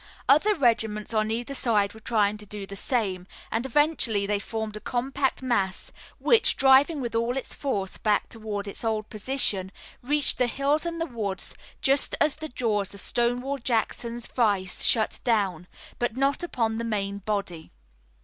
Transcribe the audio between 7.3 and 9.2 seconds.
its force back toward its old